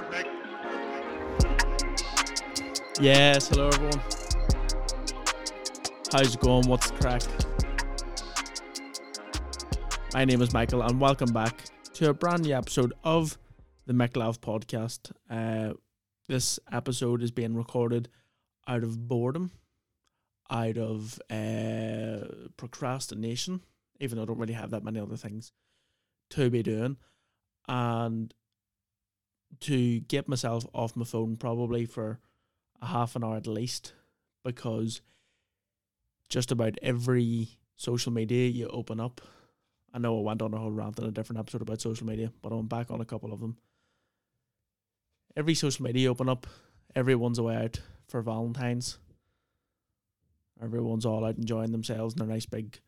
[0.00, 0.28] Perfect.
[3.00, 4.00] Yes, hello everyone.
[6.10, 6.66] How's it going?
[6.68, 7.22] What's crack?
[10.14, 11.64] My name is Michael, and welcome back
[11.94, 13.36] to a brand new episode of
[13.84, 15.12] the McLav podcast.
[15.28, 15.74] Uh,
[16.28, 18.08] this episode is being recorded
[18.66, 19.50] out of boredom,
[20.48, 23.60] out of uh, procrastination,
[24.00, 25.52] even though I don't really have that many other things
[26.30, 26.96] to be doing,
[27.68, 28.32] and
[29.60, 32.18] to get myself off my phone probably for
[32.80, 33.92] a half an hour at least
[34.44, 35.02] because
[36.28, 39.20] just about every social media you open up.
[39.92, 42.32] I know I went on a whole rant in a different episode about social media,
[42.40, 43.56] but I'm back on a couple of them.
[45.36, 46.46] Every social media you open up,
[46.94, 48.98] everyone's away out for Valentine's.
[50.62, 52.80] Everyone's all out enjoying themselves and their nice big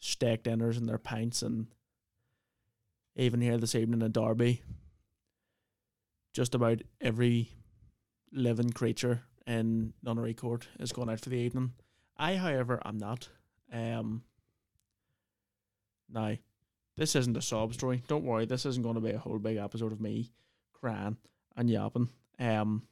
[0.00, 1.66] steak dinners and their pints and
[3.14, 4.62] even here this evening in Derby.
[6.32, 7.50] Just about every
[8.32, 11.72] living creature in Nunnery Court is going out for the evening.
[12.16, 13.28] I, however, am not.
[13.72, 14.22] Um,
[16.10, 16.36] now,
[16.96, 18.02] this isn't a sob story.
[18.06, 20.30] Don't worry, this isn't going to be a whole big episode of me
[20.72, 21.16] crying
[21.56, 22.08] and yapping.
[22.38, 22.82] Um,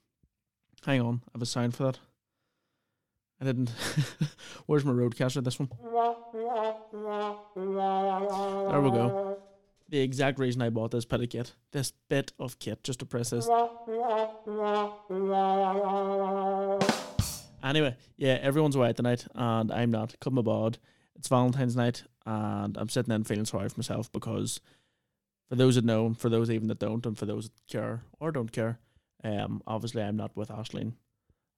[0.85, 1.99] hang on, I have a sound for that.
[3.41, 3.73] I didn't.
[4.67, 5.43] Where's my Rodecaster?
[5.43, 5.71] This one.
[8.71, 9.30] There we go.
[9.91, 13.07] The exact reason I bought this bit of kit, this bit of kit, just to
[13.07, 13.49] press this.
[17.65, 20.15] Anyway, yeah, everyone's away tonight, and I'm not.
[20.21, 20.79] Come aboard.
[21.17, 24.61] It's Valentine's night, and I'm sitting in feeling sorry for myself because,
[25.49, 28.31] for those that know, for those even that don't, and for those that care or
[28.31, 28.79] don't care,
[29.25, 30.93] um, obviously I'm not with Ashleen,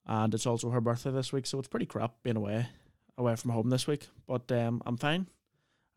[0.07, 2.65] and it's also her birthday this week, so it's pretty crap being away,
[3.15, 4.07] away from home this week.
[4.25, 5.27] But um, I'm fine.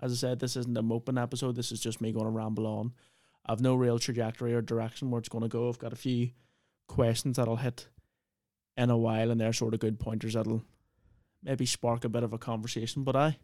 [0.01, 1.57] As I said, this isn't a moping episode.
[1.57, 2.93] This is just me going to ramble on.
[3.47, 5.69] I've no real trajectory or direction where it's going to go.
[5.69, 6.31] I've got a few
[6.89, 7.89] questions that I'll hit
[8.77, 10.65] in a while, and they're sort of good pointers that'll
[11.43, 13.05] maybe spark a bit of a conversation.
[13.05, 13.39] But I,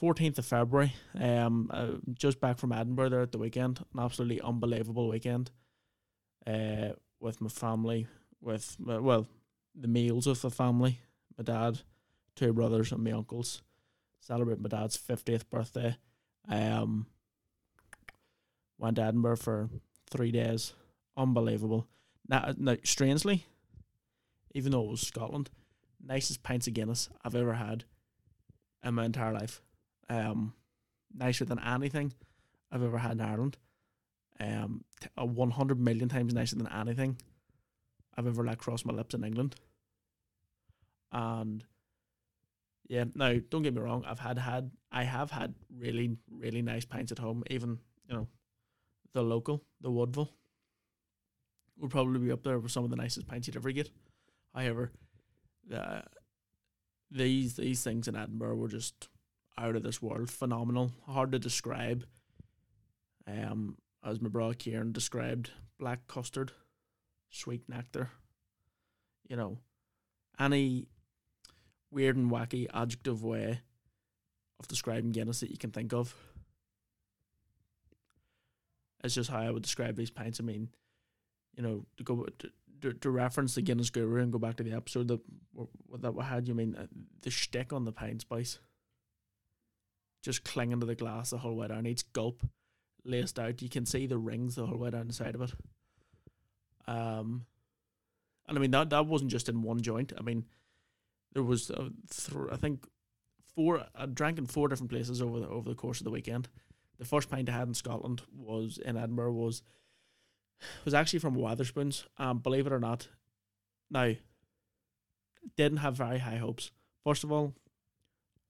[0.00, 4.40] 14th of February, um, uh, just back from Edinburgh there at the weekend, an absolutely
[4.40, 5.50] unbelievable weekend,
[6.46, 8.06] uh, with my family,
[8.40, 9.26] with my, well,
[9.74, 11.00] the meals of the family,
[11.36, 11.80] my dad,
[12.36, 13.62] two brothers, and my uncles.
[14.20, 15.96] Celebrate my dad's 50th birthday.
[16.48, 17.06] Um,
[18.78, 19.68] went to Edinburgh for
[20.10, 20.72] three days.
[21.16, 21.86] Unbelievable.
[22.28, 23.44] Now, now, strangely,
[24.54, 25.50] even though it was Scotland,
[26.02, 27.84] nicest pints of Guinness I've ever had
[28.84, 29.62] in my entire life.
[30.08, 30.54] Um,
[31.14, 32.12] nicer than anything
[32.70, 33.58] I've ever had in Ireland.
[34.38, 37.18] Um, t- one hundred million times nicer than anything
[38.16, 39.56] I've ever let cross my lips in England.
[41.12, 41.64] And
[42.90, 46.84] yeah, now don't get me wrong, I've had had I have had really really nice
[46.84, 47.44] pints at home.
[47.48, 47.78] Even
[48.08, 48.26] you know,
[49.12, 50.34] the local, the Woodville
[51.78, 53.90] would probably be up there with some of the nicest pints you'd ever get.
[54.52, 54.90] However,
[55.72, 56.00] uh,
[57.12, 59.08] these these things in Edinburgh were just
[59.56, 62.04] out of this world, phenomenal, hard to describe.
[63.24, 66.50] Um, as my brother Kieran described, black custard,
[67.28, 68.10] sweet nectar.
[69.28, 69.58] You know,
[70.40, 70.88] any
[71.90, 73.60] weird and wacky adjective way
[74.58, 76.14] of describing Guinness that you can think of.
[79.02, 80.40] It's just how I would describe these pints.
[80.40, 80.68] I mean,
[81.56, 82.50] you know, to go to,
[82.82, 85.20] to, to reference the Guinness Guru and go back to the episode that
[86.00, 86.46] that we had.
[86.46, 86.86] You mean uh,
[87.22, 88.58] the shtick on the pint spice,
[90.22, 91.86] just clinging to the glass the whole way down.
[91.86, 92.46] Each gulp
[93.04, 93.62] laced out.
[93.62, 95.52] You can see the rings the whole way down the side of it.
[96.86, 97.46] Um,
[98.46, 100.12] and I mean that that wasn't just in one joint.
[100.18, 100.44] I mean,
[101.32, 102.86] there was uh, th- I think
[103.54, 103.84] four.
[103.94, 106.48] I drank in four different places over the over the course of the weekend.
[106.98, 109.32] The first pint I had in Scotland was in Edinburgh.
[109.32, 109.62] Was
[110.84, 112.04] was actually from Wetherspoons.
[112.18, 113.08] Um, believe it or not,
[113.90, 114.12] now
[115.56, 116.70] didn't have very high hopes.
[117.04, 117.54] First of all,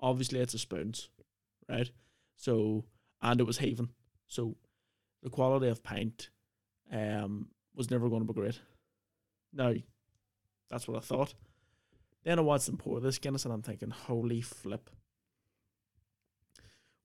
[0.00, 1.08] obviously it's a spoons,
[1.68, 1.90] right?
[2.36, 2.84] So
[3.22, 3.90] and it was Haven,
[4.26, 4.56] so
[5.22, 6.30] the quality of pint,
[6.90, 8.58] um, was never going to be great.
[9.52, 9.74] Now,
[10.70, 11.34] that's what I thought.
[12.24, 14.90] Then I watched them pour this Guinness, and I'm thinking, holy flip!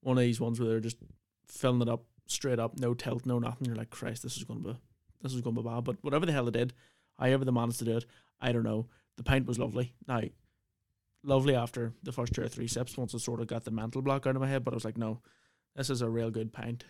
[0.02, 0.98] One of these ones where they're just
[1.48, 3.68] filling it up straight up, no tilt, no nothing.
[3.68, 4.76] You're like, Christ, this is to be
[5.22, 5.84] this is to be bad.
[5.84, 6.74] But whatever the hell they did,
[7.20, 8.06] however they managed to do it,
[8.40, 8.88] I don't know.
[9.18, 9.94] The pint was lovely.
[10.08, 10.22] Now,
[11.24, 14.02] lovely after the first two or three sips, once I sort of got the mental
[14.02, 14.64] block out of my head.
[14.64, 15.22] But I was like, no,
[15.76, 16.84] this is a real good pint.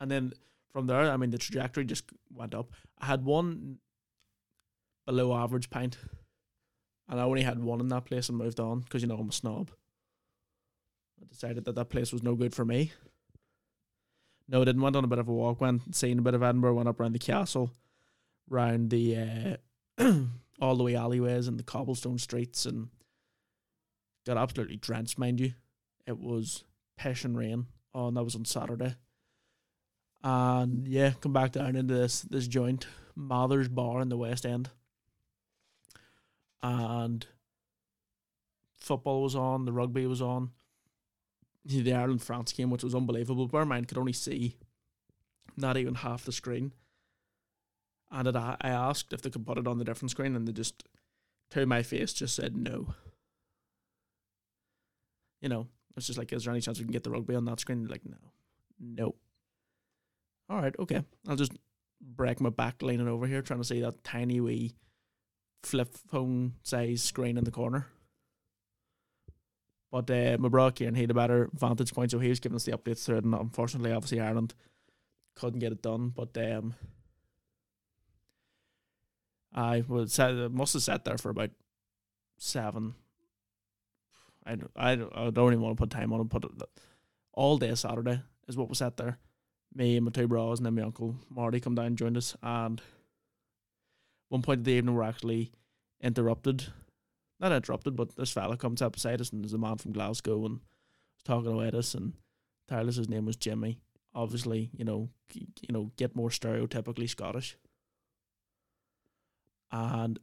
[0.00, 0.32] And then
[0.72, 2.72] from there, I mean, the trajectory just went up.
[2.98, 3.78] I had one
[5.06, 5.98] below average pint,
[7.08, 9.28] and I only had one in that place and moved on because you know I'm
[9.28, 9.70] a snob.
[11.20, 12.92] I decided that that place was no good for me.
[14.48, 14.82] No, I didn't.
[14.82, 15.60] Went on a bit of a walk.
[15.60, 16.74] Went seen a bit of Edinburgh.
[16.74, 17.70] Went up around the castle,
[18.48, 19.56] round the
[19.98, 20.12] uh,
[20.60, 22.88] all the way alleyways and the cobblestone streets, and
[24.26, 25.18] got absolutely drenched.
[25.18, 25.52] Mind you,
[26.06, 26.64] it was
[27.04, 27.66] and rain.
[27.94, 28.94] Oh, and that was on Saturday.
[30.22, 34.70] And yeah, come back down into this this joint, Mather's Bar in the West End.
[36.62, 37.26] And
[38.78, 40.50] football was on, the rugby was on.
[41.64, 43.46] The Ireland France game, which was unbelievable.
[43.46, 44.56] Bear in mind, could only see
[45.56, 46.72] not even half the screen.
[48.10, 50.52] And it, I asked if they could put it on the different screen, and they
[50.52, 50.84] just,
[51.50, 52.94] to my face, just said no.
[55.40, 57.44] You know, it's just like, is there any chance we can get the rugby on
[57.46, 57.86] that screen?
[57.86, 58.16] Like, no,
[58.80, 59.14] no.
[60.50, 61.02] All right, okay.
[61.28, 61.52] I'll just
[62.00, 64.74] break my back leaning over here, trying to see that tiny wee
[65.62, 67.86] flip phone size screen in the corner.
[69.90, 72.64] But uh, brother Kieran, he had a better vantage point, so he was giving us
[72.64, 73.24] the updates through it.
[73.24, 74.54] And unfortunately, obviously, Ireland
[75.34, 76.08] couldn't get it done.
[76.08, 76.74] But um,
[79.54, 80.18] I would was
[80.50, 81.50] must have sat there for about
[82.38, 82.94] seven.
[84.44, 86.30] I don't, I I don't even want to put time on it.
[86.30, 86.50] Put it
[87.34, 89.18] all day Saturday is what was sat there.
[89.74, 92.36] Me and my two bros and then my uncle Marty come down and joined us.
[92.42, 92.80] And
[94.32, 95.52] one point of the evening, we're actually
[96.00, 96.72] interrupted
[97.42, 100.46] not interrupted, but this fella comes up beside us and there's a man from Glasgow
[100.46, 102.14] and was talking away at us and
[102.68, 103.80] his name was Jimmy.
[104.14, 107.58] Obviously, you know, you know, get more stereotypically Scottish.
[109.72, 110.18] And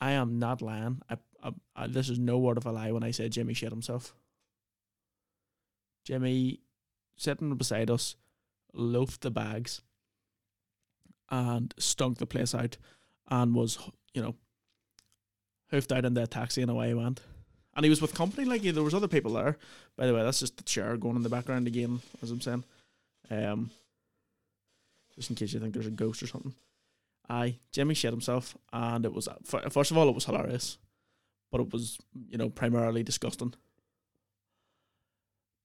[0.00, 1.02] I am not lying.
[1.10, 3.70] I, I, I, this is no word of a lie when I say Jimmy shit
[3.70, 4.14] himself.
[6.06, 6.60] Jimmy
[7.16, 8.14] sitting beside us,
[8.72, 9.82] loafed the bags,
[11.30, 12.78] and stunk the place out,
[13.30, 13.78] and was
[14.14, 14.34] you know
[15.70, 17.20] hoofed out in the taxi and away he went.
[17.74, 19.56] And he was with company, like there was other people there.
[19.96, 22.64] By the way, that's just the chair going in the background again, as I'm saying.
[23.30, 23.70] Um,
[25.14, 26.54] just in case you think there's a ghost or something.
[27.28, 30.78] Aye, Jimmy shit himself, and it was first of all it was hilarious,
[31.52, 31.98] but it was
[32.28, 33.54] you know primarily disgusting.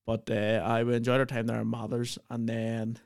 [0.05, 2.99] But uh, I enjoyed our time there in Mathers, and then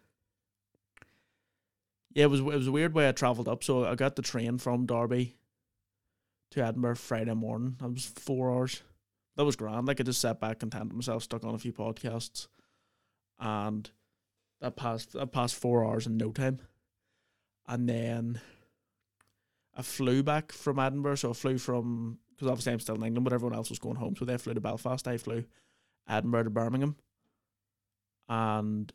[2.14, 3.64] yeah, it was it was a weird way I travelled up.
[3.64, 5.36] So I got the train from Derby
[6.52, 7.78] to Edinburgh Friday morning.
[7.80, 8.82] That was four hours.
[9.36, 9.88] That was grand.
[9.88, 12.48] Like I just sat back, contented myself, stuck on a few podcasts,
[13.40, 13.90] and
[14.60, 16.60] that passed that passed four hours in no time.
[17.68, 18.42] And then
[19.76, 23.26] I flew back from Edinburgh, so I flew from because obviously I'm still in England,
[23.26, 25.08] but everyone else was going home, so they flew to Belfast.
[25.08, 25.46] I flew
[26.08, 26.96] Edinburgh to Birmingham,
[28.28, 28.92] and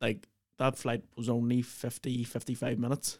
[0.00, 0.26] like
[0.58, 3.18] that flight was only 50, 55 minutes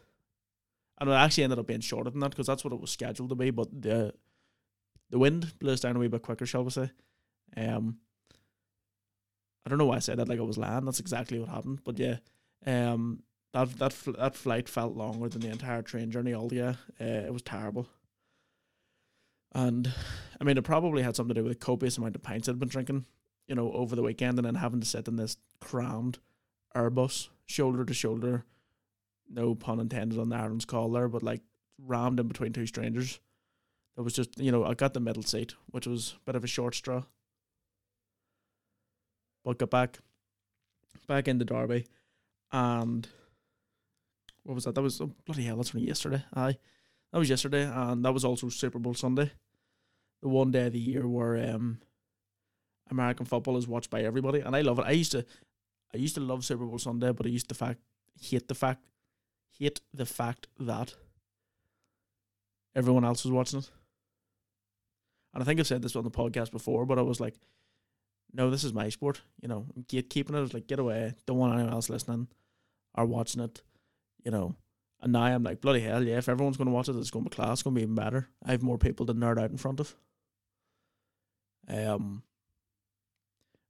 [0.99, 3.31] and it actually ended up being shorter than that because that's what it was scheduled
[3.31, 3.51] to be.
[3.51, 4.15] But the
[5.11, 6.91] the wind blew us down a wee bit quicker, shall we say?
[7.57, 7.99] Um,
[9.65, 10.87] I don't know why I said that like it was land.
[10.87, 11.81] That's exactly what happened.
[11.85, 12.19] But yeah,
[12.67, 13.23] um,
[13.53, 16.79] that that fl- that flight felt longer than the entire train journey altogether.
[17.01, 17.89] Uh, it was terrible.
[19.53, 19.93] And
[20.41, 22.59] I mean, it probably had something to do with the copious amount of pints I'd
[22.59, 23.05] been drinking,
[23.47, 26.19] you know, over the weekend, and then having to sit in this crammed
[26.75, 28.45] Airbus, shoulder to shoulder,
[29.31, 31.43] no pun intended on the Ireland's call there, but like
[31.79, 33.21] rammed in between two strangers.
[33.97, 36.45] That was just you know I got the middle seat, which was a bit of
[36.45, 37.05] a short straw.
[39.45, 39.99] But got back,
[41.07, 41.87] back into Derby,
[42.51, 43.07] and
[44.43, 44.75] what was that?
[44.75, 45.57] That was oh, bloody hell.
[45.57, 46.25] That's from yesterday.
[46.35, 46.57] Aye,
[47.13, 49.31] that was yesterday, and that was also Super Bowl Sunday,
[50.23, 51.79] the one day of the year where um,
[52.91, 54.87] American football is watched by everybody, and I love it.
[54.87, 55.25] I used to,
[55.93, 57.81] I used to love Super Bowl Sunday, but I used to fact
[58.21, 58.85] hate the fact
[59.59, 60.95] hate the fact that
[62.75, 63.71] everyone else was watching it.
[65.33, 67.35] And I think I've said this on the podcast before, but I was like,
[68.33, 69.21] no, this is my sport.
[69.41, 70.41] You know, gatekeeping it.
[70.41, 71.15] Was like, get away.
[71.27, 72.29] Don't want anyone else listening
[72.95, 73.63] or watching it.
[74.25, 74.57] You know.
[75.01, 77.25] And now I'm like, bloody hell, yeah, if everyone's going to watch it, it's going
[77.25, 77.53] to be class.
[77.53, 78.29] It's going to be even better.
[78.43, 79.95] I have more people to nerd out in front of.
[81.69, 82.23] Um,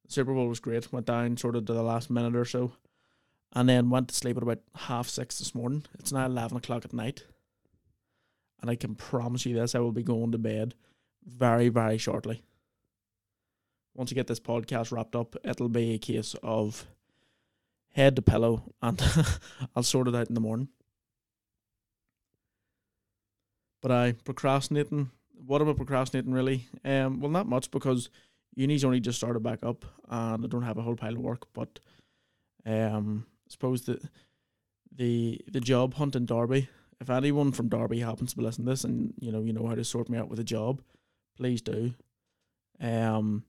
[0.09, 0.93] Super Bowl was great.
[0.93, 2.73] Went down sort of to the last minute or so
[3.55, 5.85] and then went to sleep at about half six this morning.
[5.99, 7.25] It's now 11 o'clock at night.
[8.61, 10.75] And I can promise you this I will be going to bed
[11.25, 12.43] very, very shortly.
[13.95, 16.87] Once you get this podcast wrapped up, it'll be a case of
[17.93, 19.01] head to pillow and
[19.77, 20.69] I'll sort it out in the morning.
[23.81, 25.11] But I procrastinating.
[25.47, 26.67] What am I procrastinating really?
[26.85, 28.09] Um, well, not much because
[28.55, 31.47] uni's only just started back up and I don't have a whole pile of work.
[31.53, 31.81] But
[32.67, 34.03] um, suppose that
[34.97, 36.69] the the job hunt in Derby.
[37.01, 39.67] If anyone from Derby happens to be listening to this, and you know you know
[39.67, 40.81] how to sort me out with a job,
[41.37, 41.95] please do.
[42.81, 43.45] Um,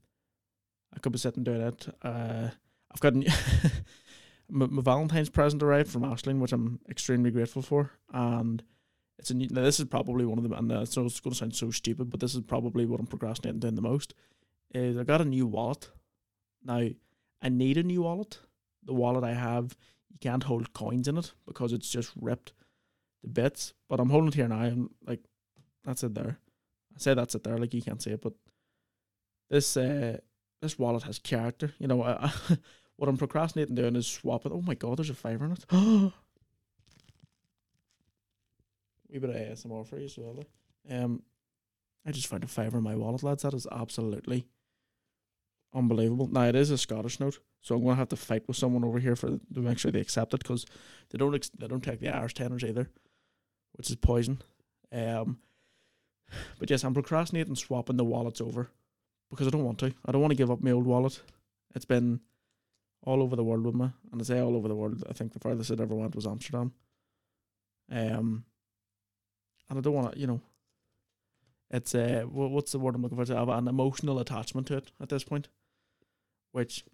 [0.94, 1.88] I could be sitting doing it.
[2.02, 2.50] Uh,
[2.92, 3.14] I've got
[4.50, 8.64] my, my Valentine's present arrived from Ashling, which I'm extremely grateful for, and
[9.20, 11.38] it's a new, this is probably one of them, and uh, so it's going to
[11.38, 14.14] sound so stupid, but this is probably what I'm procrastinating doing the most.
[14.76, 15.90] Is I got a new wallet.
[16.62, 16.86] Now,
[17.42, 18.40] I need a new wallet.
[18.84, 19.78] The wallet I have,
[20.12, 22.52] you can't hold coins in it because it's just ripped
[23.22, 23.74] to bits.
[23.88, 25.22] But I'm holding it here now, I'm like
[25.86, 26.40] that's it there.
[26.94, 28.34] I say that's it there, like you can't see it, but
[29.50, 30.18] this uh
[30.62, 31.74] this wallet has character.
[31.80, 32.34] You know, I,
[32.98, 34.52] what I'm procrastinating doing is swap it.
[34.52, 35.64] Oh my god, there's a fiver in it.
[39.10, 40.48] we bit of ASMR for you as.
[40.90, 41.24] Um,
[42.06, 43.44] I just found a fiver in my wallet, lads.
[43.44, 44.48] That is absolutely
[45.76, 46.28] unbelievable.
[46.28, 49.00] Now it is a Scottish note, so I'm gonna have to fight with someone over
[49.00, 50.66] here for to make sure they accept it because
[51.10, 52.90] they don't ex- they don't take the Irish tenors either,
[53.74, 54.42] which is poison.
[54.92, 55.40] Um,
[56.60, 58.70] but yes, I'm procrastinating swapping the wallets over
[59.30, 59.94] because I don't want to.
[60.06, 61.22] I don't want to give up my old wallet.
[61.76, 62.22] It's been
[63.04, 65.04] all over the world with me, and I say all over the world.
[65.10, 66.74] I think the farthest it ever went was Amsterdam.
[67.92, 68.46] Um,
[69.70, 70.42] and I don't want to, you know.
[71.72, 73.26] It's a what's the word I'm looking for?
[73.26, 75.50] To have an emotional attachment to it at this point,
[76.56, 76.86] which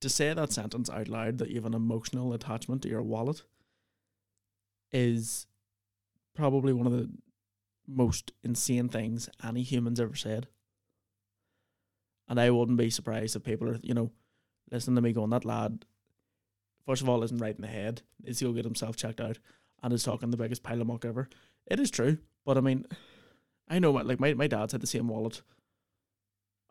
[0.00, 3.42] to say that sentence out loud that you have an emotional attachment to your wallet
[4.92, 5.48] is
[6.32, 7.10] probably one of the
[7.88, 10.46] most insane things any human's ever said.
[12.28, 14.12] And I wouldn't be surprised if people are, you know,
[14.70, 15.84] listening to me going, that lad,
[16.86, 18.02] first of all, isn't right in the head.
[18.22, 19.40] Is he'll get himself checked out
[19.82, 21.28] and is talking the biggest pile of muck ever.
[21.66, 22.18] It is true.
[22.44, 22.86] But I mean,
[23.68, 25.42] I know, my, like, my, my dad's had the same wallet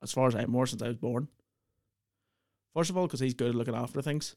[0.02, 1.28] as far as I'm more since I was born.
[2.76, 4.36] First of all, because he's good at looking after things.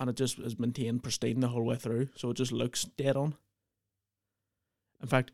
[0.00, 2.08] And it just is maintained pristine the whole way through.
[2.16, 3.36] So it just looks dead on.
[5.00, 5.30] In fact,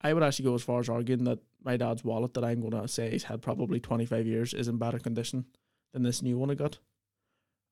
[0.00, 2.82] I would actually go as far as arguing that my dad's wallet that I'm going
[2.82, 5.46] to say he's had probably 25 years is in better condition
[5.92, 6.78] than this new one I got.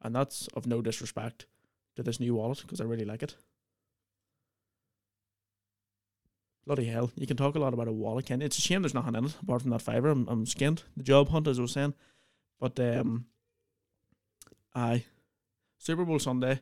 [0.00, 1.46] And that's of no disrespect
[1.96, 3.34] to this new wallet because I really like it.
[6.66, 7.10] Bloody hell.
[7.16, 9.26] You can talk a lot about a wallet, can It's a shame there's nothing in
[9.26, 10.08] it apart from that fiver.
[10.08, 10.84] I'm, I'm skinned.
[10.96, 11.94] The job hunt, as I was saying.
[12.58, 13.26] But, um,
[14.76, 15.04] aye.
[15.78, 16.60] Super Bowl Sunday,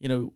[0.00, 0.32] you know,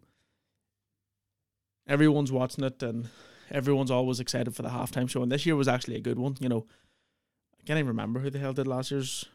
[1.86, 3.08] everyone's watching it and
[3.50, 5.22] everyone's always excited for the halftime show.
[5.22, 6.36] And this year was actually a good one.
[6.40, 6.66] You know,
[7.58, 9.26] I can't even remember who the hell did last year's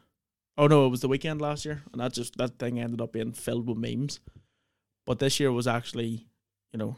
[0.58, 3.12] Oh no, it was the Weeknd last year, and that just that thing ended up
[3.12, 4.18] being filled with memes.
[5.06, 6.26] But this year was actually,
[6.72, 6.96] you know,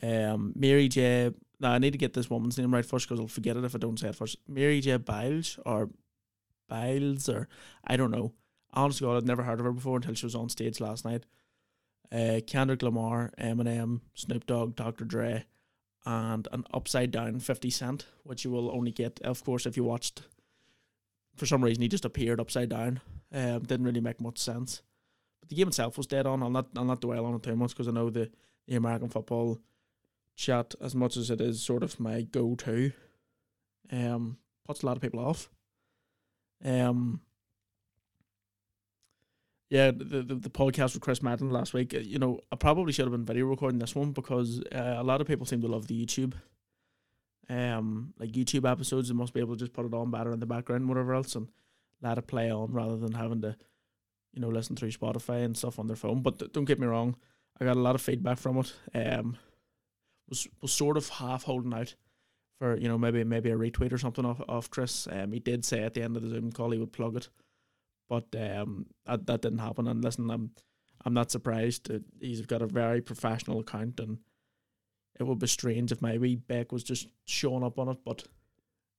[0.00, 1.32] um, Mary J.
[1.58, 3.74] Now I need to get this woman's name right first because I'll forget it if
[3.74, 4.36] I don't say it first.
[4.46, 4.98] Mary J.
[4.98, 5.90] Biles or
[6.68, 7.48] Biles or
[7.84, 8.34] I don't know.
[8.72, 11.24] Honestly, God, I'd never heard of her before until she was on stage last night.
[12.12, 15.04] Uh, Kendrick Lamar, Eminem, Snoop Dogg, Dr.
[15.04, 15.44] Dre,
[16.04, 19.84] and an upside down Fifty Cent, which you will only get, of course, if you
[19.84, 20.22] watched
[21.36, 23.00] for some reason he just appeared upside down.
[23.32, 24.82] Um, didn't really make much sense.
[25.40, 26.42] But the game itself was dead on.
[26.42, 28.30] I'll not I'll not dwell on it too much because I know the,
[28.68, 29.58] the American football
[30.36, 32.92] chat as much as it is sort of my go to.
[33.90, 35.48] Um, puts a lot of people off.
[36.64, 37.20] Um.
[39.70, 41.94] Yeah, the, the, the podcast with Chris Madden last week.
[41.94, 45.04] Uh, you know, I probably should have been video recording this one because uh, a
[45.04, 46.34] lot of people seem to love the YouTube
[47.50, 50.40] um like YouTube episodes, they must be able to just put it on better in
[50.40, 51.48] the background, whatever else, and
[52.00, 53.56] let it play on rather than having to,
[54.32, 56.22] you know, listen through Spotify and stuff on their phone.
[56.22, 57.16] But th- don't get me wrong,
[57.60, 58.72] I got a lot of feedback from it.
[58.94, 59.36] Um,
[60.28, 61.96] was was sort of half holding out
[62.58, 65.08] for you know maybe maybe a retweet or something off off Chris.
[65.10, 67.28] Um, he did say at the end of the Zoom call he would plug it,
[68.10, 69.88] but um that that didn't happen.
[69.88, 70.50] And listen, I'm
[71.06, 71.90] I'm not surprised.
[72.20, 74.18] He's got a very professional account and
[75.18, 78.24] it would be strange if my wee Beck was just showing up on it, but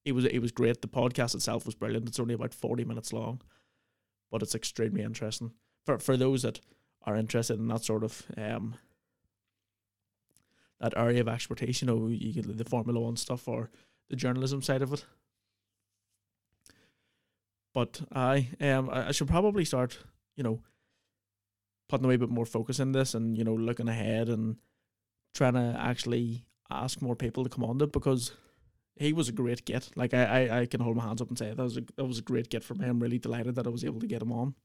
[0.06, 0.82] it was it was great.
[0.82, 2.08] The podcast itself was brilliant.
[2.08, 3.42] It's only about forty minutes long,
[4.32, 5.52] but it's extremely interesting
[5.86, 6.60] for for those that
[7.04, 8.76] are interested in that sort of um
[10.80, 11.82] that area of expertise.
[11.82, 13.70] You know, you get the Formula One stuff or
[14.10, 15.06] the journalism side of it.
[17.74, 19.98] But I um I, should probably start,
[20.36, 20.62] you know,
[21.88, 24.58] putting a bit more focus in this and you know looking ahead and
[25.34, 28.32] trying to actually ask more people to come on it because
[28.96, 29.90] he was a great get.
[29.96, 32.06] Like I, I, I can hold my hands up and say that was a that
[32.06, 33.00] was a great get from him.
[33.00, 34.56] Really delighted that I was able to get him on.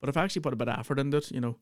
[0.00, 1.56] But I've actually put a bit of effort into it, you know.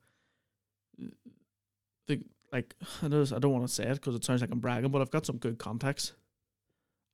[2.06, 2.20] The
[2.52, 4.90] like I don't I don't want to say it because it sounds like I'm bragging,
[4.90, 6.12] but I've got some good contacts,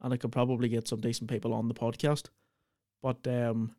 [0.01, 2.29] and I could probably get some decent people on the podcast.
[3.05, 3.75] But um,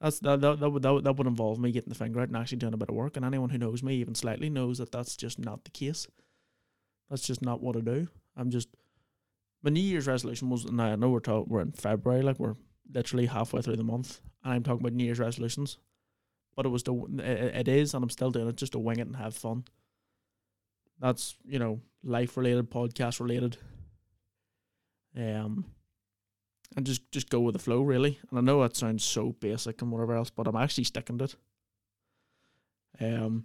[0.00, 2.26] that's that that that would that would, that would involve me getting the finger out
[2.26, 3.16] and actually doing a bit of work.
[3.16, 6.08] And anyone who knows me even slightly knows that that's just not the case.
[7.08, 8.08] That's just not what I do.
[8.36, 8.66] I'm just
[9.62, 10.64] my New Year's resolution was.
[10.64, 12.56] Now I know we're talking we're in February, like we're
[12.92, 15.78] literally halfway through the month, and I'm talking about New Year's resolutions.
[16.56, 18.98] But it was to it, it is, and I'm still doing it just to wing
[18.98, 19.66] it and have fun.
[20.98, 23.56] That's you know life related, podcast related.
[25.16, 25.66] Um,
[26.74, 28.18] and just just go with the flow really.
[28.30, 31.24] And I know that sounds so basic and whatever else, but I'm actually sticking to
[31.24, 31.36] it.
[32.98, 33.44] Um,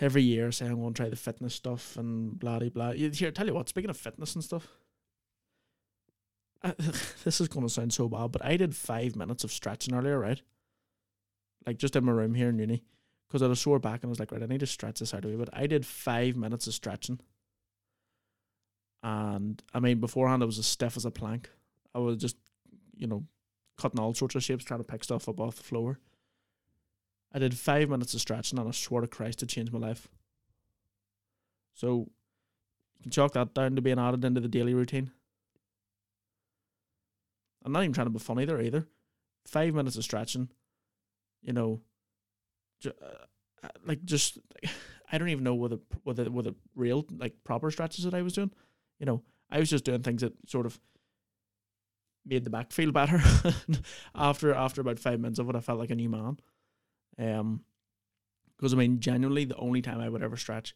[0.00, 2.92] every year saying I'm going to try the fitness stuff and blah blah blah.
[2.92, 3.68] Here, tell you what.
[3.68, 4.68] Speaking of fitness and stuff,
[6.62, 6.74] I,
[7.24, 10.18] this is going to sound so bad, but I did five minutes of stretching earlier,
[10.18, 10.42] right?
[11.66, 12.84] Like just in my room here in uni,
[13.28, 15.00] because I had a sore back and I was like, right, I need to stretch
[15.00, 15.50] this out a wee bit.
[15.52, 17.20] I did five minutes of stretching,
[19.02, 21.50] and I mean beforehand I was as stiff as a plank.
[21.94, 22.36] I was just,
[22.96, 23.24] you know,
[23.78, 25.98] cutting all sorts of shapes, trying to pick stuff up off the floor.
[27.32, 30.08] I did five minutes of stretching, and I swear to Christ, it changed my life.
[31.74, 32.08] So
[32.98, 35.10] you can chalk that down to being added into the daily routine.
[37.64, 38.86] I'm not even trying to be funny there either.
[39.46, 40.48] Five minutes of stretching,
[41.42, 41.80] you know,
[42.80, 44.38] ju- uh, like just
[45.12, 48.50] I don't even know whether what the real like proper stretches that I was doing.
[48.98, 50.78] You know, I was just doing things that sort of
[52.24, 53.20] made the back feel better.
[54.14, 56.38] after after about five minutes of it, I felt like a new man.
[57.18, 57.62] Um,
[58.56, 60.74] because I mean, genuinely, the only time I would ever stretch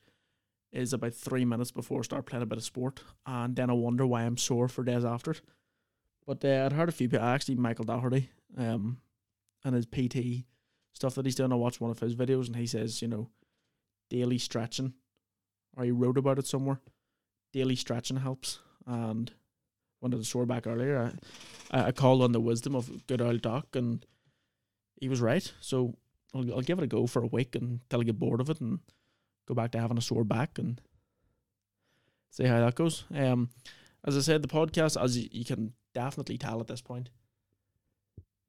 [0.73, 3.75] is about three minutes before I start playing a bit of sport, and then I
[3.75, 5.43] wonder why I'm sore for days after it.
[6.27, 8.99] But uh, I'd heard a few people, actually Michael Doherty, um,
[9.65, 10.47] and his PT
[10.93, 11.53] stuff that he's doing.
[11.53, 13.29] I watched one of his videos, and he says, you know,
[14.09, 14.95] daily stretching,
[15.77, 16.81] or he wrote about it somewhere.
[17.53, 19.31] Daily stretching helps, and
[20.05, 21.11] wanted to sore back earlier.
[21.71, 24.05] I, I called on the wisdom of good old Doc, and
[25.01, 25.51] he was right.
[25.61, 25.97] So
[26.35, 28.61] I'll, I'll give it a go for a week until I get bored of it
[28.61, 28.81] and
[29.49, 30.79] go back to having a sore back and
[32.31, 33.05] see how that goes.
[33.15, 33.49] Um,
[34.05, 37.09] as I said, the podcast, as you, you can definitely tell at this point,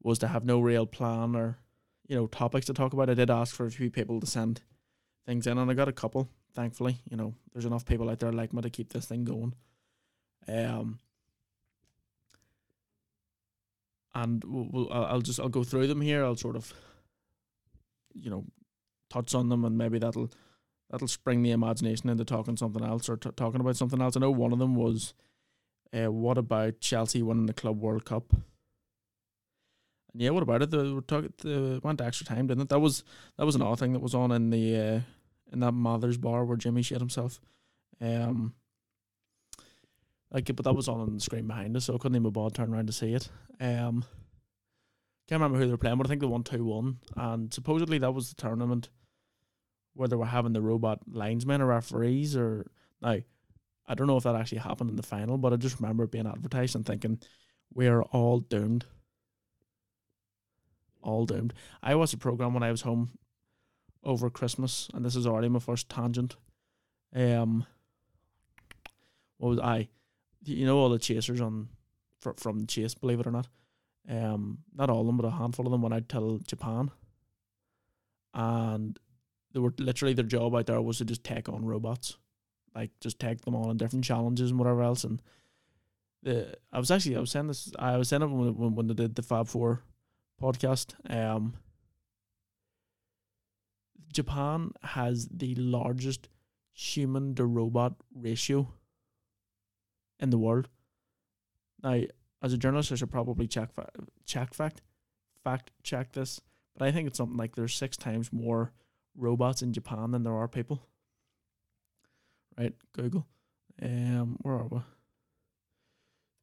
[0.04, 1.58] was to have no real plan or
[2.06, 3.10] you know topics to talk about.
[3.10, 4.62] I did ask for a few people to send
[5.26, 6.28] things in, and I got a couple.
[6.54, 9.54] Thankfully, you know, there's enough people out there like me to keep this thing going.
[10.48, 11.00] Um,
[14.16, 16.24] and we'll, we'll I'll just I'll go through them here.
[16.24, 16.74] I'll sort of,
[18.14, 18.46] you know,
[19.10, 20.32] touch on them, and maybe that'll
[20.90, 24.16] that'll spring the imagination into talking something else or t- talking about something else.
[24.16, 25.14] I know one of them was,
[25.94, 28.32] uh, what about Chelsea winning the Club World Cup?
[28.32, 30.72] And yeah, what about it?
[30.72, 31.34] They were talking.
[31.44, 32.70] They went extra time, didn't it?
[32.70, 33.04] That was
[33.38, 35.00] that was another thing that was on in the uh,
[35.52, 37.42] in that Mather's bar where Jimmy shit himself.
[38.00, 38.54] Um,
[40.36, 42.54] like, but that was on on the screen behind us, so I couldn't even bother
[42.54, 43.30] turn around to see it.
[43.62, 44.04] Um,
[45.30, 47.98] can't remember who they were playing, but I think they won two one, and supposedly
[48.00, 48.90] that was the tournament
[49.94, 52.70] where they were having the robot linesmen or referees, or
[53.02, 53.16] now
[53.88, 56.12] I don't know if that actually happened in the final, but I just remember it
[56.12, 57.22] being advertised and thinking
[57.74, 58.86] we're all doomed,
[61.02, 61.54] all doomed.
[61.82, 63.12] I watched a program when I was home
[64.04, 66.36] over Christmas, and this is already my first tangent.
[67.16, 67.66] Um,
[69.38, 69.88] what was I?
[70.46, 71.70] You know all the chasers on
[72.22, 73.48] fr- from the chase, believe it or not.
[74.08, 76.92] Um, not all of them, but a handful of them went out to Japan,
[78.34, 79.00] and
[79.54, 82.18] they were literally their job out there was to just take on robots,
[82.76, 85.04] like just take them on in different challenges and whatever else.
[85.04, 85.22] And
[86.22, 88.88] the I was actually I was saying this I was saying it when when, when
[88.88, 89.82] they did the Fab Four
[90.42, 90.94] podcast.
[91.10, 91.56] Um,
[94.12, 96.30] Japan has the largest
[96.74, 98.74] human to robot ratio
[100.20, 100.68] in the world.
[101.84, 102.02] Now,
[102.42, 103.90] as a journalist, I should probably check fa-
[104.26, 104.82] check fact
[105.44, 106.42] fact check this,
[106.78, 108.74] but I think it's something like there's six times more
[109.16, 110.88] robots in Japan than there are people.
[112.58, 113.28] Right, Google.
[113.82, 114.80] Um, where are we?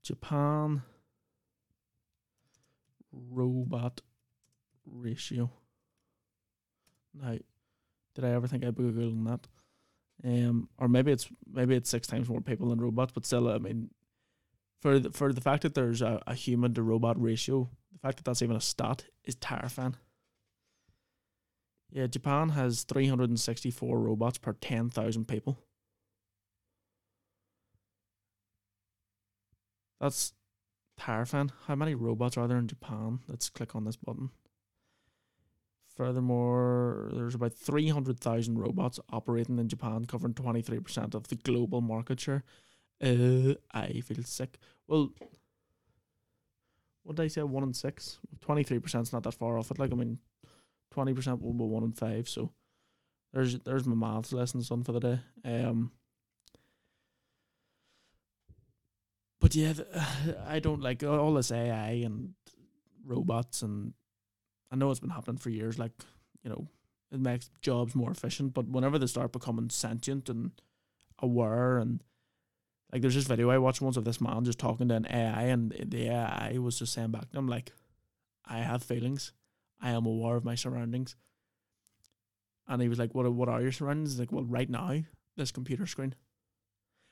[0.03, 0.83] Japan
[3.13, 4.01] robot
[4.85, 5.51] ratio.
[7.15, 7.39] Now,
[8.15, 9.47] did I ever think I'd be googling that?
[10.25, 13.59] Um, or maybe it's maybe it's six times more people than robots, but still, I
[13.59, 13.91] mean,
[14.81, 18.19] for the, for the fact that there's a, a human to robot ratio, the fact
[18.19, 19.97] that that's even a stat is terrifying.
[21.91, 25.59] Yeah, Japan has 364 robots per 10,000 people.
[30.01, 30.33] That's
[30.99, 31.53] terrifying.
[31.67, 33.21] How many robots are there in Japan?
[33.29, 34.31] Let's click on this button.
[35.97, 42.45] Furthermore, there's about 300,000 robots operating in Japan, covering 23% of the global market share.
[43.03, 44.59] Uh, I feel sick.
[44.89, 45.11] Well,
[47.03, 47.43] what did I say?
[47.43, 48.19] One in six?
[48.47, 49.79] 23% is not that far off it.
[49.79, 50.19] Like, I mean,
[50.95, 52.29] 20% will be one in five.
[52.29, 52.53] So
[53.33, 55.19] there's there's my maths lessons done for the day.
[55.45, 55.91] Um,
[59.41, 59.73] but yeah,
[60.47, 62.35] I don't like all this AI and
[63.05, 63.95] robots, and
[64.73, 65.79] I know it's been happening for years.
[65.79, 65.93] Like
[66.43, 66.67] you know,
[67.13, 68.55] it makes jobs more efficient.
[68.55, 70.53] But whenever they start becoming sentient and
[71.19, 72.03] aware, and
[72.91, 75.43] like there's this video I watched once of this man just talking to an AI,
[75.43, 77.73] and the AI was just saying back to him like,
[78.47, 79.33] "I have feelings.
[79.81, 81.17] I am aware of my surroundings."
[82.67, 83.31] And he was like, "What?
[83.31, 85.03] What are your surroundings?" He's like, "Well, right now,
[85.37, 86.15] this computer screen."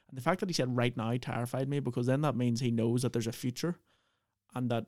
[0.08, 2.70] And the fact that he said right now terrified me because then that means he
[2.70, 3.76] knows that there's a future
[4.54, 4.86] and that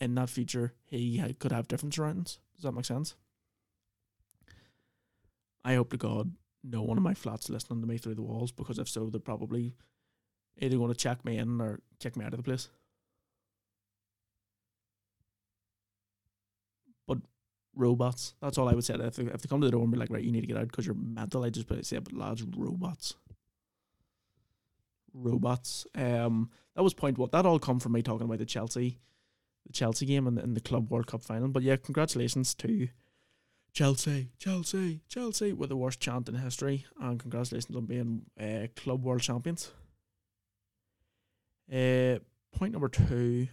[0.00, 2.38] in that future he could have different surroundings.
[2.56, 3.14] Does that make sense?
[5.64, 6.32] I hope to God
[6.62, 9.20] no one of my flats listening to me through the walls because if so, they're
[9.20, 9.74] probably
[10.58, 12.68] either going to check me in or kick me out of the place.
[17.06, 17.18] But
[17.74, 18.94] robots, that's all I would say.
[18.94, 20.46] If they, if they come to the door and be like, right, you need to
[20.46, 23.14] get out because you're mental, I just put say, but lads, robots
[25.14, 25.86] robots.
[25.94, 28.98] Um, that was point what that all come from me talking about the Chelsea,
[29.70, 31.48] the Chelsea game and, and the Club World Cup final.
[31.48, 32.88] But yeah, congratulations to
[33.72, 39.04] Chelsea, Chelsea, Chelsea with the worst chant in history, and congratulations on being uh, Club
[39.04, 39.70] World Champions.
[41.72, 42.18] Uh,
[42.52, 43.46] point number two.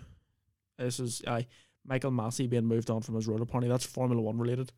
[0.80, 1.42] This is uh,
[1.86, 3.68] Michael Masi being moved on from his roller pony.
[3.68, 4.72] That's Formula One related.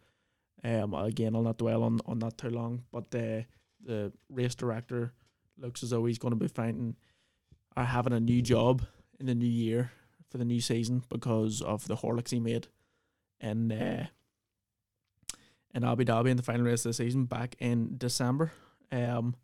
[0.64, 2.84] Um, again, I'll not dwell on, on that too long.
[2.92, 3.44] But uh,
[3.86, 5.14] the race director
[5.58, 6.96] looks as though he's going to be finding
[7.78, 8.82] or having a new job
[9.20, 9.92] in the new year
[10.30, 12.68] for the new season because of the Horlicks he made
[13.40, 14.08] in uh,
[15.74, 18.52] in Abu Dhabi in the final race of the season back in December.
[18.92, 19.36] Um,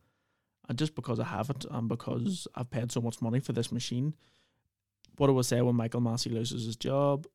[0.68, 3.72] and just because I have it and because I've paid so much money for this
[3.72, 4.16] machine,
[5.18, 7.28] what I will say when Michael Masi loses his job.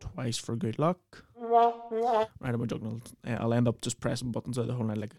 [0.00, 1.24] Twice for good luck.
[2.40, 3.02] Right, I'm joking.
[3.24, 5.14] I'll, uh, I'll end up just pressing buttons out the whole night like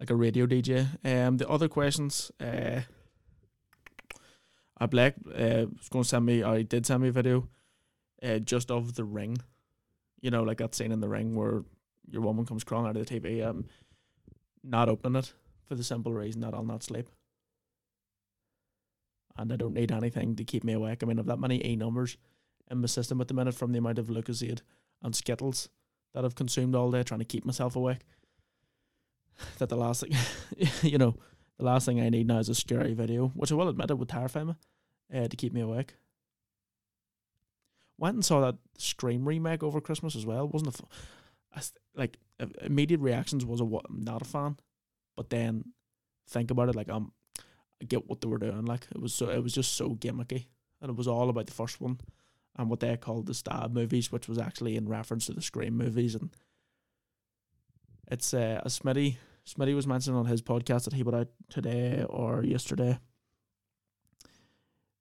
[0.00, 0.86] like a radio DJ.
[1.04, 2.80] Um, the other questions, uh,
[4.78, 7.48] I Black uh, was going to send me, he did send me a video,
[8.22, 9.38] uh, just of the ring.
[10.20, 11.62] You know, like that scene in the ring where
[12.10, 13.46] your woman comes crawling out of the TV.
[13.46, 13.66] Um,
[14.64, 15.32] not opening it
[15.66, 17.08] for the simple reason that I'll not sleep.
[19.36, 21.02] And I don't need anything to keep me awake.
[21.02, 22.16] I mean, I've that many E numbers
[22.70, 24.62] in my system at the minute from the amount of Lucozade
[25.02, 25.68] and Skittles
[26.12, 28.00] that I've consumed all day trying to keep myself awake.
[29.58, 30.12] That the last thing,
[30.82, 31.14] you know,
[31.58, 33.98] the last thing I need now is a scary video, which I will admit it
[33.98, 34.54] would terrify me,
[35.14, 35.94] uh, to keep me awake.
[37.98, 40.48] Went and saw that Scream remake over Christmas as well.
[40.48, 40.84] Wasn't a,
[41.56, 42.16] f- like
[42.62, 44.56] immediate reactions was a what not a fan,
[45.16, 45.64] but then
[46.28, 47.12] think about it like um,
[47.82, 48.64] I get what they were doing.
[48.64, 50.46] Like it was so it was just so gimmicky,
[50.80, 51.98] and it was all about the first one
[52.56, 55.76] and what they called the stab movies, which was actually in reference to the Scream
[55.76, 56.14] movies.
[56.14, 56.30] And
[58.10, 59.16] it's uh, as Smitty
[59.48, 62.98] Smitty was mentioning on his podcast that he put out today or yesterday.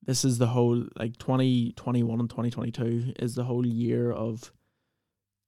[0.03, 3.65] This is the whole like twenty twenty one and twenty twenty two is the whole
[3.67, 4.53] year of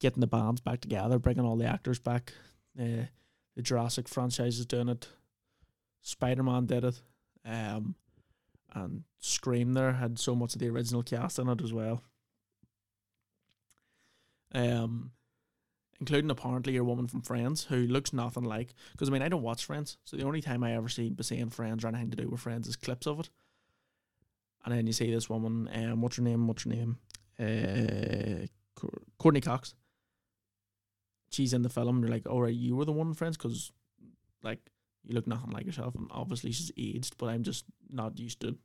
[0.01, 2.33] getting the bands back together, bringing all the actors back.
[2.77, 3.05] Uh,
[3.55, 5.07] the Jurassic franchise is doing it.
[6.01, 7.01] Spider Man did it.
[7.45, 7.95] Um,
[8.73, 12.03] and Scream there had so much of the original cast in it as well.
[14.53, 15.12] Um,
[15.99, 18.73] including apparently your woman from Friends who looks nothing like.
[18.91, 21.49] Because I mean, I don't watch Friends, so the only time I ever see seeing
[21.49, 23.29] Friends or anything to do with Friends is clips of it.
[24.65, 26.47] And then you see this woman, um, what's her name?
[26.47, 26.97] What's her name?
[27.39, 28.47] Uh,
[29.17, 29.73] Courteney Cox.
[31.31, 32.01] She's in the film.
[32.01, 33.71] You're like, all right, you were the one in Friends because,
[34.43, 34.59] like,
[35.03, 38.57] you look nothing like yourself, and obviously she's aged, but I'm just not used to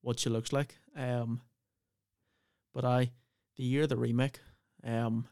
[0.00, 0.76] what she looks like.
[0.96, 1.42] Um,
[2.72, 3.10] but I,
[3.56, 4.40] the year the remake,
[4.84, 5.26] um,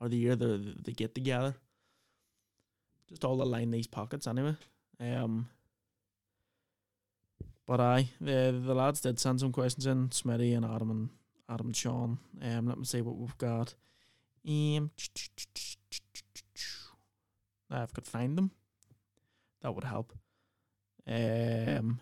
[0.00, 1.54] or the year the they get together,
[3.08, 4.56] just all align these pockets anyway.
[4.98, 5.48] Um,
[7.66, 11.10] but I, the the lads did send some questions in, Smitty and Adam and
[11.48, 12.18] Adam and Sean.
[12.42, 13.74] Um, let me see what we've got.
[14.48, 14.90] Um,
[17.70, 18.50] I've got find them.
[19.62, 20.12] That would help.
[21.06, 22.00] Um,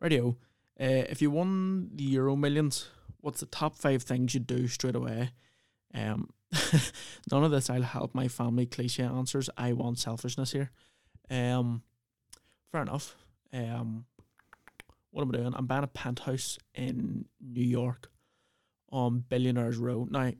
[0.00, 0.36] radio.
[0.80, 2.88] Uh, if you won the Euro Millions,
[3.20, 5.30] what's the top five things you'd do straight away?
[5.94, 6.30] Um,
[7.30, 9.48] none of this I'll help my family cliche answers.
[9.56, 10.70] I want selfishness here.
[11.30, 11.82] Um,
[12.70, 13.16] fair enough.
[13.52, 14.06] Um,
[15.10, 15.54] what am I doing?
[15.54, 18.10] I'm buying a penthouse in New York
[18.90, 20.06] on Billionaires Row.
[20.10, 20.32] Now,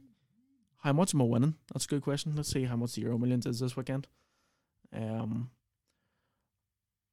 [0.83, 1.55] how much am I winning?
[1.73, 2.35] That's a good question.
[2.37, 4.07] Let's see how much the Euro Millions is this weekend.
[4.93, 5.51] Um,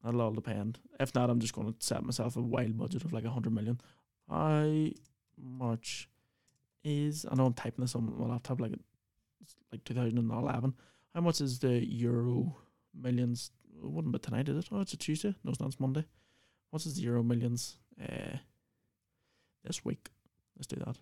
[0.04, 0.80] that'll all depend.
[1.00, 3.54] If not, I'm just going to set myself a wild budget of like a hundred
[3.54, 3.80] million.
[4.30, 4.90] How
[5.38, 6.10] much
[6.84, 7.26] is?
[7.30, 8.74] I know I'm typing this on my laptop like
[9.42, 10.74] it's like 2011.
[11.14, 12.56] How much is the Euro
[12.94, 13.52] Millions?
[13.84, 14.70] It wouldn't be tonight, is it?
[14.72, 15.36] Oh, it's a Tuesday.
[15.44, 15.68] No, it's not.
[15.68, 16.06] It's Monday.
[16.70, 18.38] What is the Euro Millions uh,
[19.64, 20.10] this week?
[20.58, 20.98] Let's do that.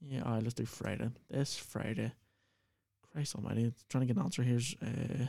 [0.00, 1.10] Yeah, all right, let's do Friday.
[1.30, 2.12] This Friday.
[3.12, 5.26] Christ almighty, trying to get an answer here's uh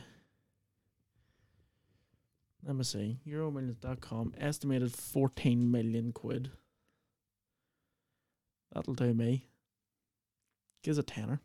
[2.64, 3.18] let me see.
[3.26, 6.52] Euromillions.com estimated fourteen million quid.
[8.72, 9.46] That'll do me.
[10.82, 11.40] Gives a tenner.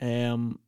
[0.00, 0.58] Um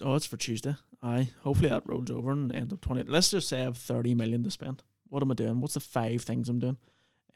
[0.00, 0.76] Oh, it's for Tuesday.
[1.02, 1.30] Aye.
[1.42, 3.02] Hopefully that rolls over and end up twenty.
[3.04, 4.82] Let's just say I have thirty million to spend.
[5.08, 5.60] What am I doing?
[5.60, 6.78] What's the five things I'm doing?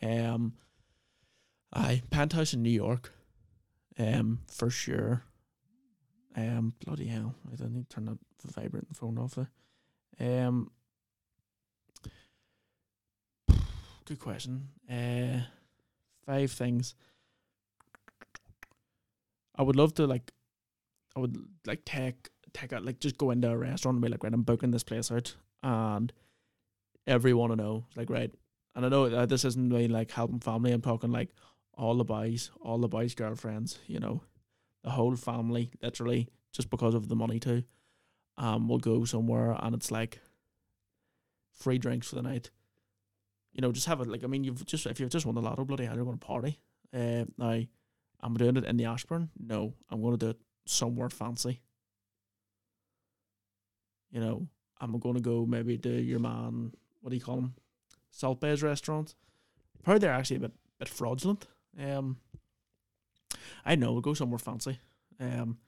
[0.03, 0.55] Um
[1.73, 3.13] Aye, penthouse in New York.
[3.99, 5.25] Um, for sure.
[6.37, 7.35] Um, bloody hell!
[7.53, 9.51] I don't need to turn that the vibrant phone off there.
[10.47, 10.71] Um,
[14.09, 14.69] good question.
[14.91, 15.43] Uh,
[16.27, 16.95] five things.
[19.55, 20.33] I would love to like.
[21.17, 24.33] I would like take take like just go into a restaurant and be like, right,
[24.33, 26.13] I'm booking this place out, and
[27.07, 28.33] everyone I know is like, right,
[28.75, 30.73] and I know that this isn't really like helping family.
[30.73, 31.31] I'm talking like
[31.75, 34.23] all the boys, all the boys' girlfriends, you know,
[34.85, 37.65] the whole family, literally, just because of the money too.
[38.37, 40.21] Um, we'll go somewhere and it's like
[41.53, 42.51] free drinks for the night.
[43.59, 45.43] You know, just have it like I mean, you've just if you've just won the
[45.43, 46.61] lotto, bloody hell, you're going to party.
[46.95, 47.61] Uh, now,
[48.21, 49.31] I'm doing it in the Ashburn.
[49.37, 51.61] No, I'm going to do it somewhere fancy.
[54.13, 54.47] You know,
[54.81, 56.71] I'm going to go maybe to your man.
[57.01, 57.55] What do you call them?
[58.13, 59.17] Salt restaurant.
[59.85, 61.49] Heard they're actually a bit bit fraudulent.
[61.83, 62.19] Um,
[63.65, 64.79] I know we'll go somewhere fancy.
[65.19, 65.59] Um,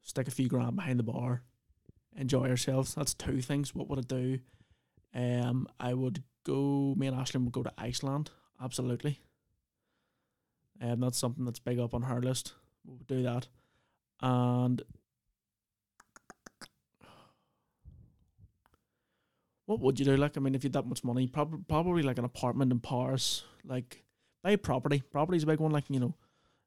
[0.00, 1.42] stick a few grand behind the bar,
[2.16, 2.94] enjoy ourselves.
[2.94, 3.74] That's two things.
[3.74, 4.38] What would I do?
[5.14, 6.94] Um, I would go.
[6.96, 8.30] Me and Ashley would go to Iceland.
[8.62, 9.20] Absolutely.
[10.80, 12.54] Um, that's something that's big up on her list.
[12.84, 13.48] We'll do that,
[14.20, 14.82] and
[19.66, 20.16] what would you do?
[20.16, 22.80] Like, I mean, if you had that much money, probably probably like an apartment in
[22.80, 24.04] Paris, like
[24.42, 25.02] buy a property.
[25.10, 25.70] Property's a big one.
[25.70, 26.14] Like you know,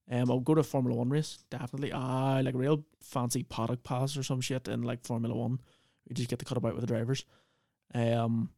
[0.10, 1.92] um, I'll go to a Formula One race definitely.
[1.92, 5.60] Ah, like a real fancy paddock pass or some shit in like Formula One.
[6.08, 7.26] You just get to cut about with the drivers.
[7.94, 8.50] Um,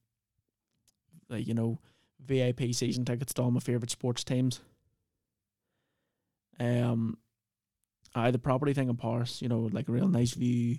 [1.30, 1.80] you know,
[2.26, 4.60] VIP season tickets to all my favorite sports teams.
[6.60, 7.18] Um,
[8.16, 10.78] I the property thing in Paris, you know, like a real nice view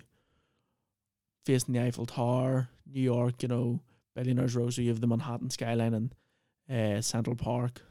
[1.46, 3.80] facing the Eiffel Tower, New York, you know,
[4.14, 6.14] Billionaires Row, so you have the Manhattan skyline and
[6.70, 7.82] uh, Central Park.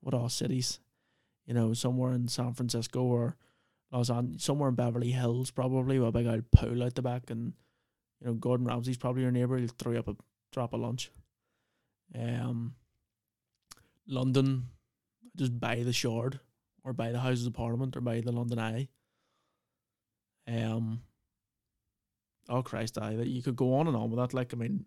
[0.00, 0.80] What all cities?
[1.46, 3.36] You know, somewhere in San Francisco or
[3.90, 7.30] Los Angeles, somewhere in Beverly Hills, probably with a big old pool out the back,
[7.30, 7.54] and
[8.20, 9.56] you know, Gordon Ramsay's probably your neighbour.
[9.56, 10.16] He'll throw you up a
[10.52, 11.10] drop of lunch.
[12.14, 12.74] Um,
[14.06, 14.68] London,
[15.36, 16.40] just buy the Shard
[16.84, 18.88] or buy the Houses of Parliament or buy the London Eye.
[20.46, 21.02] Um,
[22.48, 24.34] oh Christ, I that you could go on and on with that.
[24.34, 24.86] Like I mean,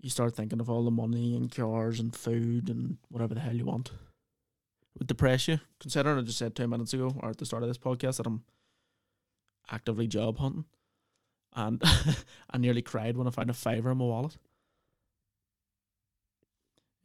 [0.00, 3.54] you start thinking of all the money and cars and food and whatever the hell
[3.56, 3.90] you want.
[4.98, 7.68] Would depress you, considering I just said two minutes ago or at the start of
[7.68, 8.42] this podcast that I'm
[9.70, 10.64] actively job hunting.
[11.54, 11.82] And
[12.50, 14.36] I nearly cried when I found a fiver in my wallet.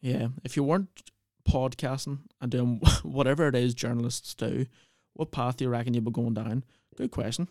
[0.02, 0.90] Yeah, if you weren't
[1.48, 4.66] podcasting and doing whatever it is journalists do,
[5.14, 6.64] what path do you reckon you'd be going down?
[6.96, 7.48] Good question.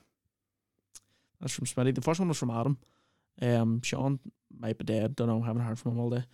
[1.41, 1.95] That's from Smitty.
[1.95, 2.79] The first one was from Adam.
[3.41, 4.21] Um, Sean
[4.57, 5.17] might be dead.
[5.17, 5.43] Don't know.
[5.43, 6.25] Haven't heard from him all day.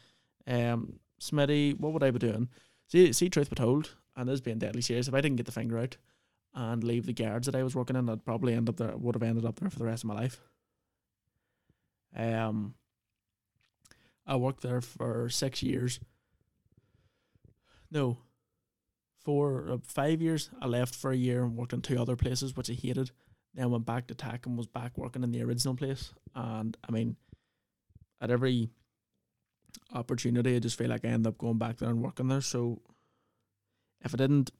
[0.46, 2.48] Um, Smitty, what would I be doing?
[2.88, 5.08] See, see, truth be told, and this is being deadly serious.
[5.08, 5.96] If I didn't get the finger out
[6.54, 8.96] and leave the guards that I was working in, I'd probably end up there.
[8.96, 10.40] Would have ended up there for the rest of my life.
[12.16, 12.74] Um,
[14.26, 16.00] I worked there for six years.
[17.90, 18.18] No,
[19.24, 20.50] four, uh, five years.
[20.60, 23.10] I left for a year and worked in two other places, which I hated.
[23.54, 26.12] Then went back to tech and was back working in the original place.
[26.34, 27.16] And I mean,
[28.20, 28.70] at every
[29.92, 32.40] opportunity, I just feel like I end up going back there and working there.
[32.40, 32.82] So
[34.02, 34.50] if I didn't,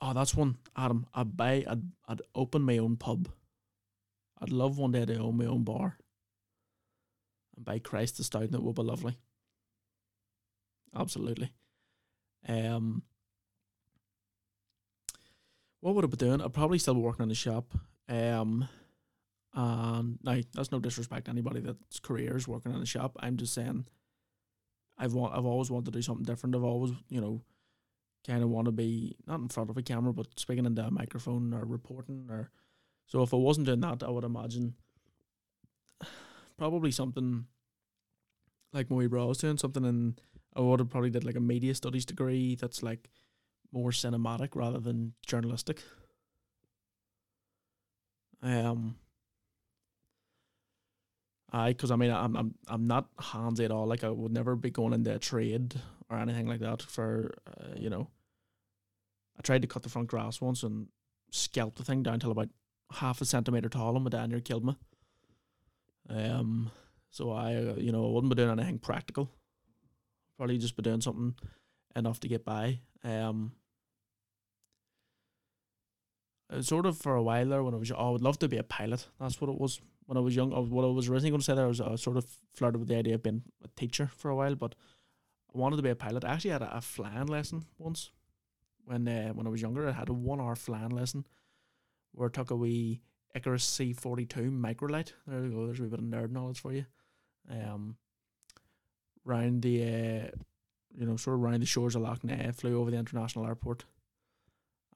[0.00, 1.06] oh, that's one, Adam.
[1.14, 3.28] I'd buy, I'd, I'd open my own pub.
[4.40, 5.98] I'd love one day to own my own bar.
[7.56, 9.18] And by Christ, the stout, it would be lovely.
[10.96, 11.52] Absolutely.
[12.48, 13.02] Um,
[15.80, 16.40] what would I be doing?
[16.40, 17.72] I'd probably still be working in the shop.
[18.08, 18.68] Um,
[19.54, 23.16] and now that's no disrespect to anybody that's career is working in the shop.
[23.20, 23.86] I'm just saying,
[24.96, 26.54] I've want, I've always wanted to do something different.
[26.54, 27.42] I've always, you know,
[28.26, 30.90] kind of want to be not in front of a camera, but speaking into a
[30.90, 32.50] microphone or reporting or.
[33.06, 34.74] So if I wasn't doing that, I would imagine
[36.58, 37.46] probably something
[38.72, 40.20] like my bro was doing, something and
[40.54, 43.10] I would have probably did like a media studies degree that's like
[43.72, 45.82] more cinematic rather than journalistic.
[48.42, 48.96] Um,
[51.52, 53.86] I, because I mean, I'm I'm I'm not handsy at all.
[53.86, 55.74] Like I would never be going into a trade
[56.10, 56.82] or anything like that.
[56.82, 58.08] For uh, you know,
[59.38, 60.88] I tried to cut the front grass once and
[61.30, 62.48] scalped the thing down till about
[62.92, 64.76] half a centimeter tall, and my dad near killed me.
[66.08, 66.70] Um,
[67.10, 69.30] so I, uh, you know, I wouldn't be doing anything practical.
[70.36, 71.34] Probably just be doing something
[71.94, 72.80] enough to get by.
[73.04, 73.52] Um,
[76.52, 78.48] uh, sort of for a while there when I was, oh, I would love to
[78.48, 79.06] be a pilot.
[79.20, 80.52] That's what it was when I was young.
[80.52, 82.80] I was, what I was originally going to say there was I sort of flirted
[82.80, 84.74] with the idea of being a teacher for a while, but
[85.52, 86.24] I wanted to be a pilot.
[86.24, 88.10] I actually had a, a flying lesson once
[88.84, 89.88] when uh, when I was younger.
[89.88, 91.26] I had a one hour flying lesson
[92.12, 93.02] where I took a wee
[93.36, 95.12] Ikarus C forty two microlight.
[95.26, 95.66] There you go.
[95.66, 96.86] There's a wee bit of nerd knowledge for you.
[97.50, 97.96] Um,
[99.24, 100.30] round the uh,
[100.96, 103.84] you know sort of round the shores of Lough Neagh, flew over the international airport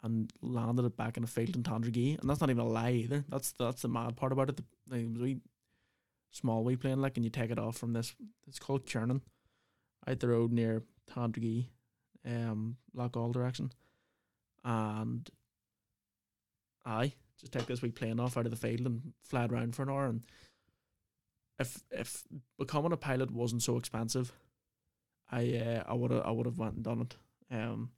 [0.02, 2.20] and landed it back in a field in Tandragee.
[2.20, 3.24] And that's not even a lie either.
[3.28, 4.56] That's that's the mad part about it.
[4.56, 5.40] The, the wee
[6.30, 8.12] small wee plane like and you take it off from this
[8.48, 9.22] it's called Kiernan
[10.06, 11.68] out the road near Tandragee,
[12.26, 13.72] um, Loughgall direction.
[14.64, 15.28] And
[16.84, 19.82] I just take this wee plane off out of the field and fly around for
[19.82, 20.22] an hour and
[21.58, 22.24] if if
[22.58, 24.32] becoming a pilot wasn't so expensive,
[25.30, 27.16] I uh, I would have I would have went and done it.
[27.54, 27.90] Um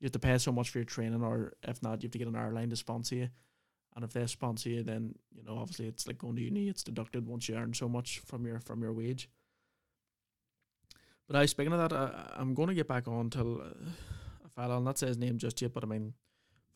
[0.00, 2.18] you have to pay so much for your training, or if not, you have to
[2.18, 3.28] get an airline to sponsor you.
[3.94, 6.82] And if they sponsor you, then you know obviously it's like going to uni; it's
[6.82, 9.28] deducted once you earn so much from your from your wage.
[11.26, 13.64] But I speaking of that, I, I'm going to get back on till uh,
[14.44, 14.74] a fella.
[14.74, 16.14] I'll not say his name just yet, but I mean,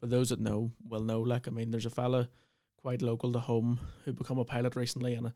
[0.01, 1.21] for those that know, will know.
[1.21, 2.29] Like I mean, there's a fella
[2.81, 5.31] quite local to home who become a pilot recently, and uh,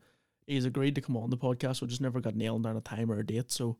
[0.47, 1.81] he's agreed to come on the podcast.
[1.81, 3.51] We just never got nailed down a time or a date.
[3.51, 3.77] So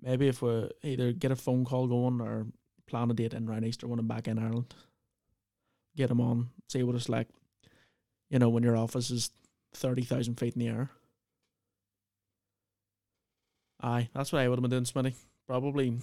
[0.00, 2.46] maybe if we either get a phone call going or
[2.90, 4.74] plan a date in around Easter when I'm back in Ireland.
[5.96, 7.28] Get him on, see what it's like.
[8.28, 9.30] You know, when your office is
[9.74, 10.90] 30,000 feet in the air.
[13.82, 15.14] Aye, that's what I would have been doing, Smitty.
[15.46, 15.96] Probably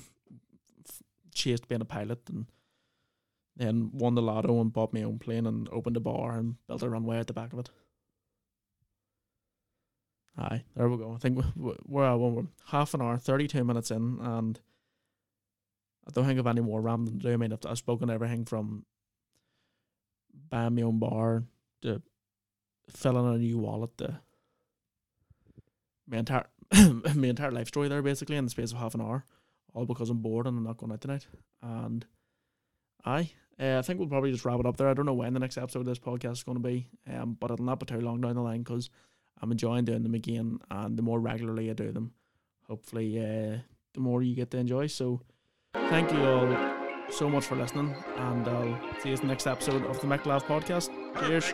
[0.88, 2.48] f- chased being a pilot and
[3.56, 6.84] then won the lotto and bought my own plane and opened a bar and built
[6.84, 7.70] a runway at the back of it.
[10.38, 11.14] Aye, there we go.
[11.14, 14.60] I think we're, we're, we're half an hour, 32 minutes in, and
[16.08, 17.34] I don't think of any more rambling to do.
[17.34, 18.86] I mean, I've, I've spoken everything from
[20.50, 21.44] buying my own bar
[21.82, 22.02] to
[22.90, 24.20] filling a new wallet to
[26.08, 26.46] my entire
[27.16, 29.26] my entire life story there basically in the space of half an hour,
[29.74, 31.28] all because I'm bored and I'm not going out tonight.
[31.62, 32.06] And
[33.06, 34.90] I, uh, I think we'll probably just wrap it up there.
[34.90, 37.38] I don't know when the next episode of this podcast is going to be, um,
[37.40, 38.90] but it'll not be too long down the line because
[39.42, 42.14] I'm enjoying doing them again, and the more regularly I do them,
[42.68, 43.58] hopefully, uh,
[43.94, 44.88] the more you get to enjoy.
[44.88, 45.22] So.
[45.90, 46.78] Thank you all
[47.10, 50.44] so much for listening, and I'll see you in the next episode of the McLav
[50.44, 50.90] podcast.
[51.20, 51.54] Cheers.